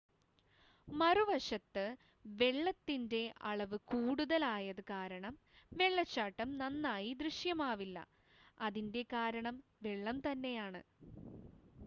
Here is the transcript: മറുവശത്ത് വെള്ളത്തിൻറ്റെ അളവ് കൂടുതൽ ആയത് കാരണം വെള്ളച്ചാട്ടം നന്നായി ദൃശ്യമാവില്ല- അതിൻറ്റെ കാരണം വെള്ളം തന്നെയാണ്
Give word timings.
മറുവശത്ത് 0.87 1.83
വെള്ളത്തിൻറ്റെ 2.35 3.19
അളവ് 3.49 3.77
കൂടുതൽ 3.85 4.43
ആയത് 4.47 4.81
കാരണം 4.89 5.35
വെള്ളച്ചാട്ടം 5.71 6.49
നന്നായി 6.57 7.11
ദൃശ്യമാവില്ല- 7.19 7.99
അതിൻറ്റെ 8.59 9.03
കാരണം 9.13 9.57
വെള്ളം 9.83 10.19
തന്നെയാണ് 10.21 10.81